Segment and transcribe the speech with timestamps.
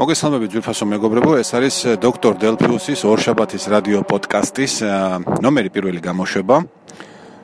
[0.00, 4.74] მოგესალმებით ძვირფასო მეგობრებო, ეს არის დოქტორ დელფიუსის ორშაბათის რადიო პოდკასტის
[5.44, 6.56] ნომერი პირველი გამოშვება.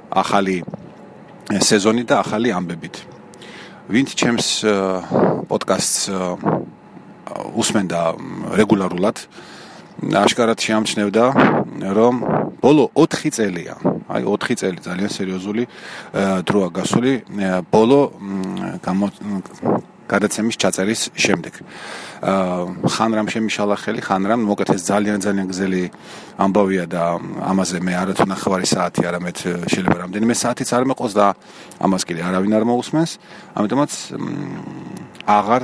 [0.09, 0.65] ახალი
[1.53, 2.97] სეზონი და ახალი ამბებით.
[3.93, 4.49] ვინც ჩემს
[5.53, 6.01] პოდკასტს
[7.61, 8.01] უსმენდა
[8.57, 9.17] რეგულარულად,
[10.25, 11.25] აშკარად შეამჩნევდა,
[11.93, 12.15] რომ
[12.65, 13.77] ბოლო 4 წელია,
[14.09, 15.63] აი 4 წელი ძალიან სერიოზული
[16.49, 17.13] დროა გასული,
[17.69, 18.01] ბოლო
[18.81, 19.07] გამო
[20.07, 21.55] გადაცემის ჩაწერის შემდეგ.
[22.23, 25.83] აა ხან რამ შემიშალა ხელი, ხან რამ მოკეთეს ძალიან ძალიან გზელი
[26.41, 27.03] ამბავია და
[27.51, 29.37] ამაზე მე არათუ ნახევარი საათი არამედ
[29.73, 31.27] შეიძლება რამდენიმე საათიც არ მეყოს და
[31.81, 33.11] ამას კიდე არავინ არ მოусმენს.
[33.59, 33.93] ამიტომაც
[35.27, 35.63] აღარ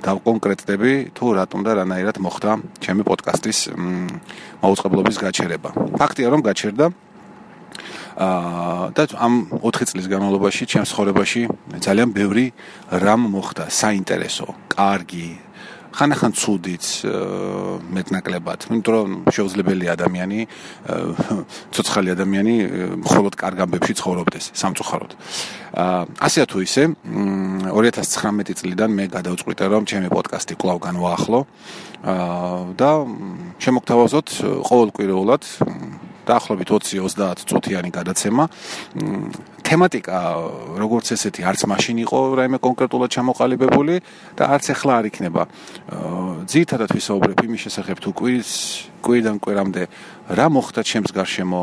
[0.00, 3.58] დავკონკრეტდები თუ რატომ და რანაირად მოხდა ჩემი პოდკასტის
[4.64, 5.70] მაუწყებლობის გაჩერება.
[6.00, 6.86] ფაქტია რომ გაჩერდა
[8.96, 11.42] და ამ 4 წლის განმავლობაში ჩემს ხორებაში
[11.80, 12.46] ძალიან ბევრი
[12.90, 13.70] რამ მოხდა.
[13.70, 15.28] საინტერესო, კარგი,
[15.90, 16.84] ხანახან ცუდიც
[17.90, 20.40] მეტნაკლებად, იმიტომ რომ შეუძლებელი ადამიანი,
[21.74, 22.54] ცოცხალი ადამიანი
[23.02, 25.12] მხოლოდ კარგ ამბებში ცხოვრობდეს სამწუხაროდ.
[26.18, 31.40] ასე თუ ისე 2019 წლიდან მე გადავწყვიტე რომ ჩემი პოდკასტი კვლავ განვაახლო
[32.78, 32.90] და
[33.62, 34.28] შემოგთავაზოთ
[34.66, 35.42] ყოველკვირეულად
[36.30, 38.44] დაახლოებით 20-30 წუთიანი გადაცემა.
[39.66, 40.18] თემატიკა
[40.82, 43.94] როგორც ესეთი არც მაშინ იყო რაიმე კონკრეტულად ჩამოყალიბებული
[44.38, 45.42] და არც ახლა არ იქნება.
[46.50, 48.52] ძირითადად ვისაუბრებ იმის შესახებ თუ კვირს
[49.04, 49.82] კვირიდან კვირამდე
[50.38, 51.60] რა მოხდა ჩემს გარშემო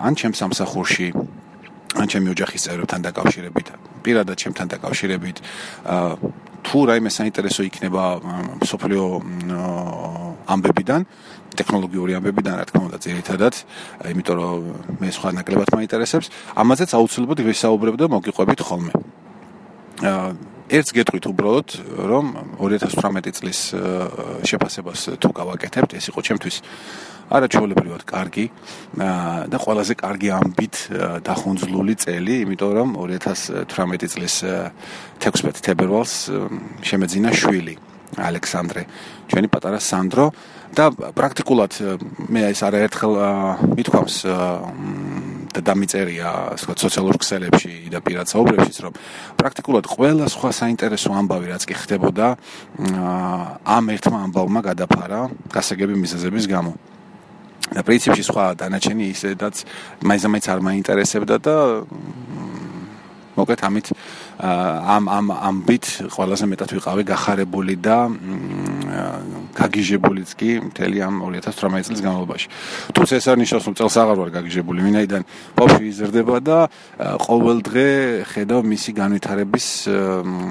[0.00, 1.08] ან ჩემს სამსახურში
[1.90, 3.66] ან ჩემი ოჯახის წევრებთან დაკავშირებით,
[4.06, 5.36] პირადად ჩემთან დაკავშირებით,
[6.62, 8.04] თუ რაიმე საინტერესო იქნება
[8.62, 9.04] სოფლიო
[10.50, 11.06] ამბებიდან
[11.56, 13.54] ტექნოლოგიური ამბებიდან რა თქმა უნდა ძირითადად,
[14.12, 14.58] იმიტომ რომ
[15.02, 18.92] მე სხვა ნაკლებად მაინტერესებს, ამაზეც აუცილებლად ვისაუბრებ და მოგიყვებით ხოლმე.
[20.70, 21.68] ერთს გეტყვით უბრალოდ,
[22.06, 22.26] რომ
[22.62, 23.60] 2018 წლის
[24.46, 26.56] შეფასებას თუ გავაკეთებთ, ეს იყო ჩემთვის
[27.30, 28.46] არაჩვეულებრივად კარგი
[29.50, 30.74] და ყველაზე კარგი ამბით
[31.26, 34.34] დახუნძლული წელი, იმიტომ რომ 2018 წლის
[35.18, 36.14] 16 თებერვალს
[36.86, 37.89] შემეძინა შვილი.
[38.18, 38.82] ალექსანდრე,
[39.30, 40.26] ჩვენი პატარა სანდრო.
[40.70, 41.72] და პრაქტიკულად
[42.30, 43.14] მე ეს არაერთხელ
[43.74, 44.16] მithქვამს
[45.50, 48.94] და დამიწერია სხვა სოციალურ ქსელებში და პირად საუბრებშიც რომ
[49.40, 52.26] პრაქტიკულად ყველა სხვა საინტერესო ამბავი რაც კი ხდებოდა
[53.66, 55.20] ამ ერთმა ამბავმა გადაფარა
[55.50, 56.72] გასაგები მიზეზების გამო.
[57.70, 59.62] და პრინციპში სხვა დანარჩენი ისედაც
[60.02, 61.54] მაინც არ მაინტერესებდა და
[63.38, 63.86] მოკლედ ამით
[64.40, 68.08] ამ ამ ამბით ყველაზე მეტად ვიყავი გახარებული და
[69.52, 72.48] გაგიჟებულიც კი მთელი ამ 2018 წლის განმავლობაში.
[72.96, 75.22] თუმცა ეს არ ნიშნავს რომ წელს აღარ ვარ გაგიჟებული, ვინაიდან
[75.60, 76.58] ბავშვი იზრდება და
[77.20, 77.86] ყოველ დღე
[78.32, 79.66] ხედავ მისი განვითარების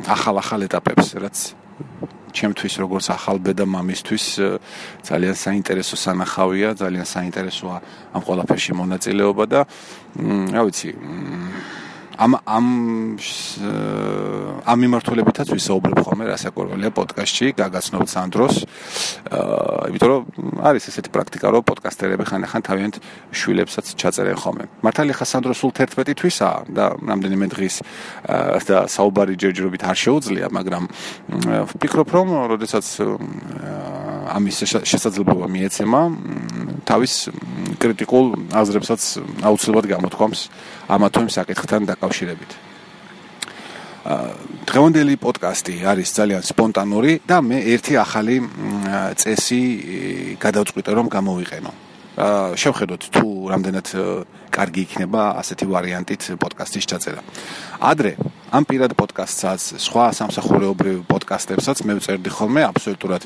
[0.06, 1.38] ახალ-ახალ ეტაპებს, რაც
[2.30, 4.26] ჩემთვის როგორც ახალბედა მამისთვის
[5.02, 7.78] ძალიან საინტერესო სანახავია, ძალიან საინტერესოა
[8.14, 9.60] ამ ყველაფერში მონაწილეობა და
[10.54, 10.90] რა ვიცი,
[12.20, 12.66] ამ ამ
[14.68, 18.56] ამ მიმართულებითაც ვისაუბრებ ხოლმე რასაკვირველია პოდკასტში გაგაცნობთ სანდროს
[19.32, 20.24] აა იმიტომ რომ
[20.68, 22.96] არის ესეთი პრაქტიკა რომ პოდკასტერები ხან-ხან თავიანთ
[23.32, 24.64] შვილებსაც ჩაწერენ ხოლმე.
[24.84, 27.76] მართალია ხა სანდრო სულ 11 თვისაა და რამდენიმე დღის
[28.68, 30.84] და საუბარი ჯერჯერობით არ შეუძლია მაგრამ
[31.72, 32.86] ვფიქრობ რომ როდესაც
[34.36, 36.00] ამის შესაძლებლობა მიეცემა
[36.86, 37.14] თავის
[37.82, 39.02] კრიტიკულ აზრებსაც
[39.44, 40.42] აუცილებლად გამოთქვამს
[40.90, 42.52] ამა თუ იმ საკითხთან დაკავშირებით.
[44.70, 48.36] დღევანდელი პოდკასტი არის ძალიან სპონტანური და მე ერთი ახალი
[49.20, 49.62] წესი
[50.40, 51.89] გადავწყვიტე რომ გამოვიყენო.
[52.20, 53.88] შევხედოთ თუ რამდენად
[54.52, 57.22] კარგი იქნება ასეთი ვარიანტით პოდკასტის ჩაწერა.
[57.80, 58.18] ადრე
[58.50, 63.24] ამ პირად პოდკასტსაც, სხვა სამსახურეობრივ პოდკასტებსაც მე ვწერდი ხოლმე აბსოლუტურად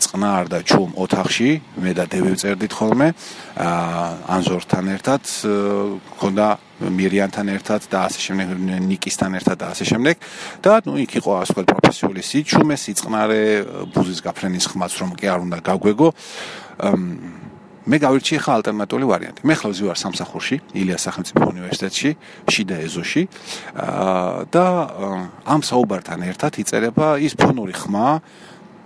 [0.00, 1.50] წყნარ და ჩუმ ოთახში,
[1.84, 3.12] მე და დევი ვწერდით ხოლმე,
[3.60, 4.06] აა
[4.40, 5.22] ანზორთან ერთად,
[6.16, 6.48] ქონდა
[6.80, 8.46] მირიანთან ერთად და ასე შემდეგ,
[8.88, 10.16] ნიკისთან ერთად და ასე შემდეგ
[10.64, 13.42] და ნუ იქ იყო ასე ვთქვათ პროფესიული სიჩუმე, სიწყნარე,
[13.94, 16.08] ბუზის გაფრენის ხმაც რომ კი არ უნდა გაგვეგო.
[17.84, 19.40] მე გავირჩიე ხა ალტერნატიული ვარიანტი.
[19.44, 22.10] მე ხალხი ვარ სამსახურში, ილიას სახელმწიფო უნივერსიტეტში,
[22.48, 23.22] შიდა ეზოში.
[23.76, 24.64] აა და
[25.44, 28.08] ამ საუბართან ერთად იწერება ის ფონური ხმა,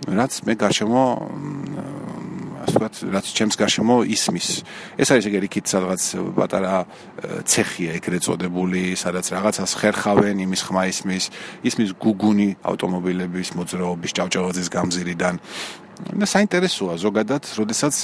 [0.07, 1.03] რაც მე გარშემო
[2.59, 4.47] ასე ვთქვათ, რაც ჩემს გარშემო ისმის.
[4.99, 6.01] ეს არის ეგ რიქით სადღაც
[6.35, 6.75] პატარა
[7.47, 11.25] ცეხია ეგრეთ წოდებული, სადაც რაღაცას ხერხავენ, იმის ხმა ისმის,
[11.63, 15.35] ისმის გუგუნი ავტომობილების მოძრაობის ჭავჭავაძის გამზირიდან.
[15.99, 17.95] და საინტერესოა ზოგადად, როდესაც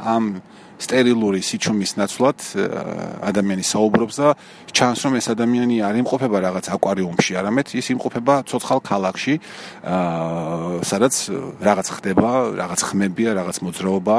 [0.00, 0.40] ამ
[0.80, 2.38] სტერილური სიჩუმის ნაცვლად
[3.20, 4.28] ადამიანი საუბრობს და
[4.72, 9.34] ჩანს რომ ეს ადამიანი არ იმყოფება რაღაც აკვარიუმში, არამედ ის იმყოფება ცოცხალ ქალაქში,
[9.84, 11.14] აა სადაც
[11.60, 14.18] რაღაც ხდება, რაღაც ხმებია, რაღაც მოძრაობა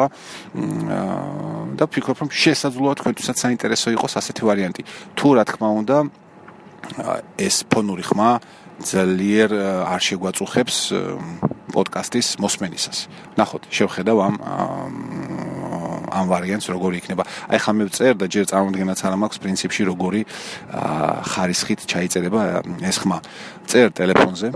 [1.82, 4.82] და ფიქრობ რომ შესაძლოა თქვენთვისაც საინტერესო იყოს ასეთი ვარიანტი.
[5.18, 5.98] თუ რა თქმა უნდა
[7.42, 8.32] ეს ფონური ხმა
[8.82, 9.50] ძლიერ
[9.86, 10.78] არ შეგვაწუხებს
[11.72, 13.00] პოდკასტის მოსმენისას.
[13.40, 14.36] ნახოთ, შევხედავ ამ
[16.12, 17.24] ამ ვარიანტს როგორი იქნება.
[17.52, 20.22] აი ხა მე ვწერ და ჯერ წარმოდგენაც არ მაქვს პრინციპში როგორი
[21.32, 22.42] ხარისხით ჩაიწერება
[22.84, 23.18] ეს ხმა.
[23.72, 24.50] წერ ტელეფონზე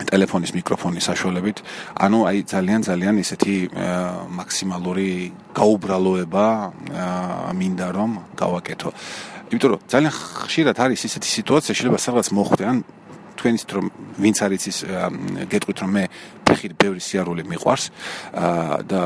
[0.00, 1.58] ტელეფონის მიკროფონის საშუალებით,
[2.00, 3.56] ანუ აი ძალიან ძალიან ისეთი
[4.32, 5.10] მაქსიმალური
[5.52, 6.46] გაუბრალოება
[7.52, 8.90] მინდა რომ გავაკეთო.
[9.52, 12.76] იმიტომ რომ ძალიან ხშირად არის ისეთი სიტუაცია, შეიძლება სადღაც მოხდე, ან
[13.40, 13.86] თქვენიც რომ
[14.20, 14.78] ვინც არის ის
[15.48, 16.04] გეტყვით რომ მე
[16.50, 17.84] ფეხით ბევრი სიარული მიყვარს
[18.90, 19.02] და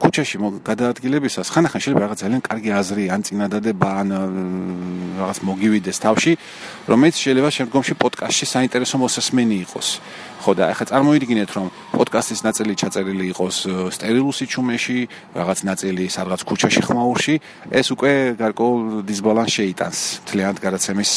[0.00, 4.08] ქუჩაში გადაადგილებისას ხანახან შეიძლება რაღაც ძალიან კარგი აზრი ან წინადადება ან
[5.20, 6.32] რაღაც მოგივიდეს თავში
[6.88, 9.88] რომელიც შეიძლება შემდგომში პოდკასტში საინტერესო მოსასმენი იყოს
[10.38, 11.66] ხო და ახლა წარმოიდგინეთ რომ
[11.98, 13.56] პოდკასტის ნაწილი ჩაწერილი იყოს
[13.90, 14.98] სტერილულ სიჩუმეში,
[15.34, 17.34] რაღაც ნაწილი სადღაც ქუჩაში ხმაურში,
[17.74, 19.98] ეს უკვე გარკვეულ დისბალანს შეიტანს
[20.30, 21.10] თლიანად გადაცემის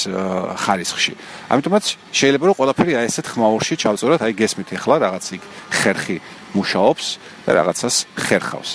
[0.65, 1.13] ხარისხში.
[1.53, 1.85] ამიტომაც
[2.17, 6.17] შეიძლება რომ ყველაფერი აი ესეთ ხმაურში ჩავწეროთ, აი გესმით ახლა რაღაც იქ ხერხი
[6.55, 7.05] მუშაობს
[7.47, 8.71] და რაღაცას ხერხავს.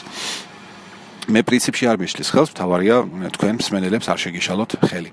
[1.27, 2.97] მე პრინციპში არ მიშლის ხელს, თავარია
[3.35, 5.13] თქვენ მსმენელებს არ შეგიშალოთ ხელი.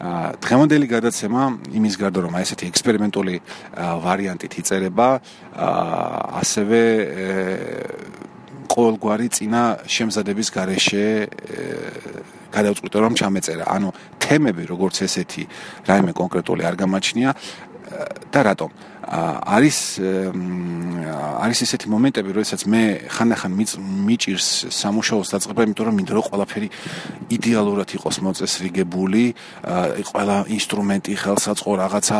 [0.00, 1.42] დღევანდელი გადაცემა
[1.76, 3.34] იმის გარდა რომ აი ესეთი ექსპერიმენტული
[3.76, 5.08] ვარიანტით იწერება
[6.40, 6.80] ასევე
[8.72, 11.04] ყოველგვარი წინა შემზადების გარეშე
[12.48, 13.92] გადავწყვიტე რომ ჩამეწერა ანუ
[14.24, 15.44] თემები როგორც ესეთი
[15.84, 17.30] რაიმე კონკრეტული არ გამაჩნია
[18.32, 18.70] და რატომ
[19.10, 19.78] არის
[21.40, 23.52] არის ესეთი მომენტები, როდესაც მე ხანდახან
[24.06, 26.68] მიჭირს სამუშაოს დაწყება, იმიტომ რომ მინდა რომ ყველაფერი
[27.34, 29.24] იდეალურად იყოს მოწესრიგებული,
[30.14, 32.18] ყველა ინსტრუმენტი ხელსაწყო რაღაცა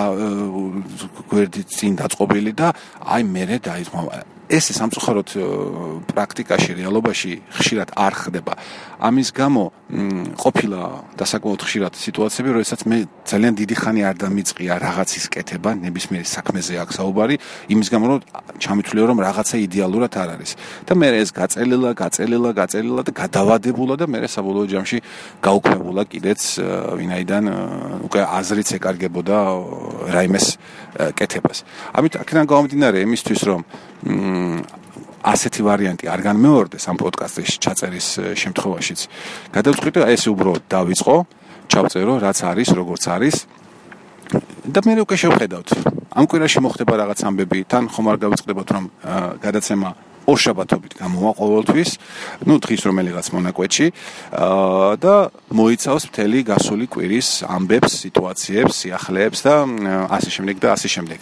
[1.31, 2.75] გვერდით წინ დაწყობილი და
[3.07, 5.31] აი მე დაიწყო ეს სამწუხაროდ
[6.11, 8.55] პრაქტიკაში რეალობაში ხშირად არ ხდება.
[9.01, 9.63] ამის გამო
[10.43, 10.81] ყოფილა
[11.17, 12.97] დასაკმაოდ ხშირად სიტუაციები, როდესაც მე
[13.31, 17.37] ძალიან დიდი ხანი არ დამიწყია რაღაცის კეთება, ნებისმიერ საქმეზე აქ საუბარი,
[17.73, 18.21] იმის გამო რომ
[18.61, 20.51] ჩამithulia რომ რაღაცა იდეალურად არ არის.
[20.87, 24.99] და მე ეს გაწელილა, გაწელილა, გაწელილა და გადავადებულა და მე საბოლოო ჯამში
[25.47, 26.41] გაუქმებულა კიდეც
[26.99, 27.45] ვინაიდან
[28.07, 29.37] უკვე აზრიც ეკარგებოდა
[30.09, 30.47] რაიმეს
[31.19, 31.59] კეთებას.
[31.93, 33.61] ამით აქედან გამომდინარე იმისთვის რომ
[35.21, 38.09] ასეთი ვარიანტი არ განმეორდეს ამ პოდკასტის ჩაწერის
[38.41, 39.01] შემთხვევაშიც.
[39.53, 41.15] გადავწყვიტე ეს უბრალოდ დავიწყო,
[41.69, 43.37] ჩავწერო რაც არის, როგორც არის.
[44.71, 45.69] და მე უკვე შევხედავთ.
[46.15, 48.85] ამ კვირაში მოხდება რაღაც ამბები, თან ხომ არ გავიწყდებოთ რომ
[49.43, 49.89] გადაცემა
[50.31, 51.91] ორშაბათობით გამოვა ყოველთვის,
[52.47, 53.87] ну დღის რომელიღაც მონაკვეთში,
[54.31, 55.15] აა და
[55.51, 59.55] მოიცავს მთელი გასული კვირის ამბებს, სიტუაციებს, სიახლეებს და
[60.15, 61.19] ასე შემდეგ და ასე შემდეგ.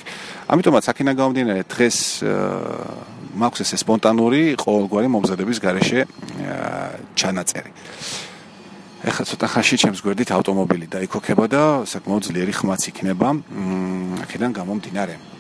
[0.49, 1.99] ამიტომაც აქინა გამომდინარე დღეს
[3.39, 6.01] მაქვს ეს სპონტანური ყოველგვარი მომზადების garaშე
[7.19, 7.71] ჩანაწერი.
[8.99, 13.29] ეხლა ცოტა ხანში ჩემს გვერდით ავტომობილი დაიქოქება და საკმაოდ ძლიერი ხმაც იქნება.
[14.27, 15.38] აქედან გამომდინარე.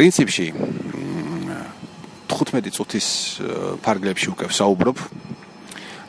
[0.00, 0.46] პრინციპში
[2.32, 3.06] 15 წუთის
[3.84, 4.96] ფარგლებში უკვე საუბრობ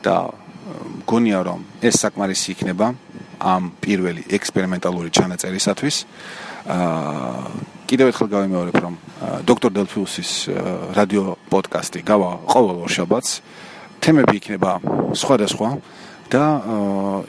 [0.05, 0.13] და
[1.03, 2.87] მგონია რომ ეს საკმარისი იქნება
[3.43, 5.95] ამ პირველი ექსპერიმენტალური ჩანაწერისათვის.
[6.71, 7.51] აა
[7.91, 8.95] კიდევ ერთხელ გავიმეორებ რომ
[9.43, 10.31] დოქტორ დელფიუსის
[10.95, 13.31] რადიო პოდკასტი გავა ყოველ ორშაბათს.
[13.99, 14.71] თემები იქნება
[15.19, 15.69] სხვადასხვა
[16.31, 16.45] და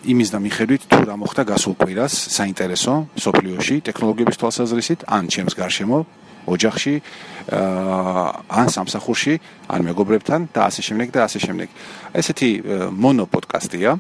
[0.06, 6.21] იმის და მიხედვით თუ რა მოხდა გასულ კვირას საინტერესო სოფლიოში ტექნოლოგიების თვალსაზრისით ან ჩემს გარშემო
[6.46, 6.94] ოჯახში
[7.52, 9.34] ან სამსახურში
[9.68, 11.68] ან მეგობრებთან და ასე შემდეგ და ასე შემდეგ.
[12.14, 12.50] ესეთი
[12.92, 13.90] მონო პოდკასტია,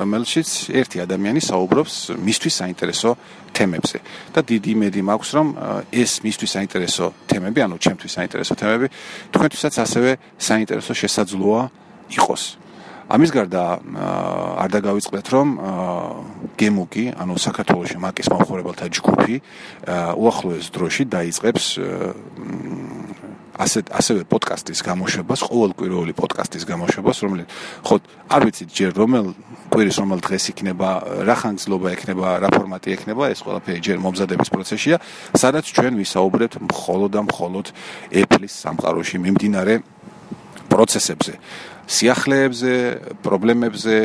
[0.00, 3.10] რომელშიც ერთი ადამიანი საუბრობს მისთვის საინტერესო
[3.54, 3.98] თემებზე.
[4.34, 5.48] და დიდი იმედი მაქვს, რომ
[5.92, 8.86] ეს მისთვის საინტერესო თემები, ანუ ჩემთვის საინტერესო თემები,
[9.32, 11.62] თქვენთვისაც ასევე საინტერესო შესაძლოა
[12.18, 12.65] იყოს.
[13.06, 13.62] ამის გარდა
[14.62, 15.48] არ დაგავიწყდეთ რომ
[16.58, 19.36] გემუკი, ანუ საქართველოს მაკის მომხმარებელთა ჯგუფი
[20.18, 21.64] უახლოეს დროში დაიწყებს
[23.56, 27.48] ასე ასევე პოდკასტის გამოშვებას, ყოველკვირეული პოდკასტის გამოშვებას, რომელიც
[27.88, 27.96] ხო
[28.28, 29.26] არ ვიცით ჯერ რომელ
[29.72, 30.88] კვირის რომელ დღეს იქნება,
[31.24, 34.96] რა ხანძლობა იქნება, რა ფორმატი იქნება, ეს ყველაფერი ჯერ მომზადების პროცესია,
[35.32, 37.66] სადაც ჩვენ ვისაუბრებთ მხოლოდ და მხოლოდ
[38.12, 39.74] Apple-ის სამყაროში მიმდინარე
[40.76, 41.32] პროცესებზე.
[41.86, 42.74] სიახლეებზე,
[43.24, 43.98] პრობლემებზე,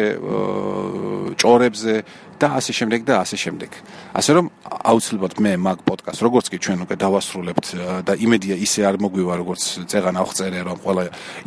[1.42, 1.96] ჭორებზე
[2.42, 3.72] და ასე შემდეგ და ასე შემდეგ.
[4.18, 4.46] ასე რომ
[4.92, 7.68] აუცილებლად მე მაგ პოდკასტ როგორც კი ჩვენ უკვე დავასრულებთ
[8.08, 11.04] და იმედია ისე არ მოგვივა როგორც წეგან აღწერე რომ ყველა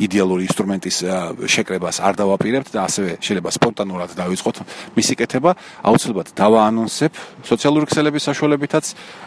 [0.06, 0.96] იდეალური ინსტრუმენტის
[1.50, 4.56] შეკრებას არ დავაპირებთ და ასევე შეიძლება სპონტანურად დავიწყოთ
[4.94, 5.50] მისი კეთება
[5.82, 8.84] აუცილებლად დავაანონსებ სოციალური ქსელების საშუალებითაც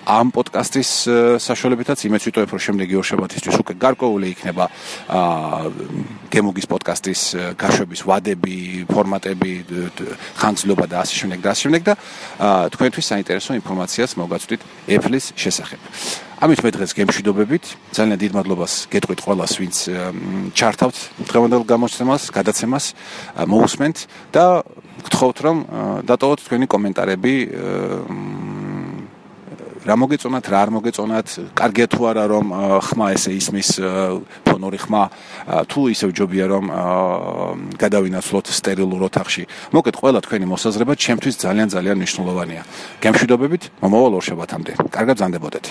[0.07, 0.89] ამ პოდკასტის
[1.43, 4.65] საშუალებითაც იმეც ვიტყობ რომ შემდეგი ორ შაბათისთვის უკვე გარკვეული იქნება
[6.31, 7.21] გემოგის პოდკასტის
[7.59, 8.57] გაშვების ვადები
[8.88, 9.51] ფორმატები
[10.38, 11.93] ხანძლობა და ასე შემდეგ და შემდეგ და
[12.73, 15.79] თქვენთვის საინტერესო ინფორმაციას მოგაცვით Apple-ის შესახებ.
[16.37, 17.65] ამით მე დღეს გემშვიდობებით.
[17.97, 19.75] ძალიან დიდ მადლობას გეტყვით ყველას, ვინც
[20.53, 22.85] ჩართავთ დღევანდელ გამოცემას, გადაცემას,
[23.41, 23.97] მოусმენთ
[24.37, 24.45] და
[25.01, 25.57] გთხოვთ რომ
[26.05, 27.33] დატოვოთ თქვენი კომენტარები
[29.88, 32.46] რა მოგეწონათ, რა არ მოგეწონათ, კარგია თუ არა რომ
[32.84, 33.70] ხმა ესე ისმის
[34.44, 35.03] ფონური ხმა,
[35.72, 36.65] თუ ისევ ჯობია რომ
[37.79, 39.48] გადავინაცვლოთ სტერილურ ოთახში.
[39.72, 42.62] მოკეთ ყველა თქვენი მოსაზრება ჩემთვის ძალიან ძალიან მნიშვნელოვანია.
[43.00, 44.72] გემშვიდობებით, მომავალ ორ შაბათამდე.
[44.91, 45.65] კარგად ზანდებოდეთ.